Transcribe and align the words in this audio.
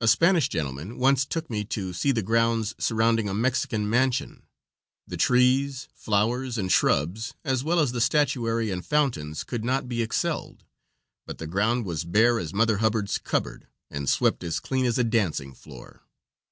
A 0.00 0.08
Spanish 0.08 0.48
gentleman 0.48 0.98
once 0.98 1.24
took 1.24 1.48
me 1.48 1.62
to 1.66 1.92
see 1.92 2.10
the 2.10 2.20
grounds 2.20 2.74
surrounding 2.80 3.28
a 3.28 3.32
Mexican 3.32 3.88
mansion. 3.88 4.42
The 5.06 5.16
trees, 5.16 5.86
flowers, 5.94 6.58
and 6.58 6.72
shrubs, 6.72 7.32
as 7.44 7.62
well 7.62 7.78
as 7.78 7.92
the 7.92 8.00
statuary 8.00 8.72
and 8.72 8.84
fountains, 8.84 9.44
could 9.44 9.64
not 9.64 9.88
be 9.88 10.02
excelled, 10.02 10.64
but 11.28 11.38
the 11.38 11.46
ground 11.46 11.84
was 11.86 12.02
bare 12.04 12.40
as 12.40 12.52
Mother 12.52 12.78
Hubbard's 12.78 13.18
cupboard, 13.18 13.68
and 13.88 14.08
swept 14.08 14.42
as 14.42 14.58
clean 14.58 14.84
as 14.84 14.98
a 14.98 15.04
dancing 15.04 15.54
floor. 15.54 16.02